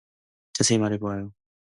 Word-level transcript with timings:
자세히 0.53 0.79
말해보세요. 0.79 1.31